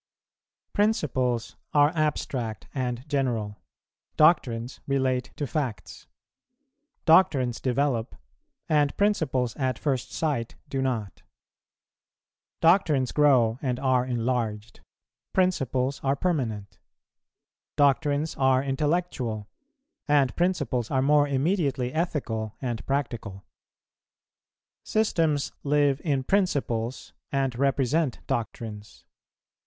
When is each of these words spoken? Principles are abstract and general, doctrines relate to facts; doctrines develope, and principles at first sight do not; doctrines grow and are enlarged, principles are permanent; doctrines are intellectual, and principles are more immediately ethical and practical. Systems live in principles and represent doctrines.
Principles 0.73 1.57
are 1.75 1.91
abstract 1.95 2.65
and 2.73 3.07
general, 3.07 3.59
doctrines 4.17 4.79
relate 4.87 5.29
to 5.35 5.45
facts; 5.45 6.07
doctrines 7.05 7.61
develope, 7.61 8.15
and 8.67 8.97
principles 8.97 9.55
at 9.57 9.77
first 9.77 10.11
sight 10.11 10.55
do 10.67 10.81
not; 10.81 11.21
doctrines 12.61 13.11
grow 13.11 13.59
and 13.61 13.79
are 13.79 14.03
enlarged, 14.03 14.81
principles 15.33 15.99
are 16.03 16.15
permanent; 16.15 16.79
doctrines 17.75 18.35
are 18.37 18.63
intellectual, 18.63 19.47
and 20.07 20.35
principles 20.35 20.89
are 20.89 21.03
more 21.03 21.27
immediately 21.27 21.93
ethical 21.93 22.55
and 22.59 22.83
practical. 22.87 23.45
Systems 24.83 25.51
live 25.63 26.01
in 26.03 26.23
principles 26.23 27.13
and 27.31 27.55
represent 27.55 28.19
doctrines. 28.25 29.05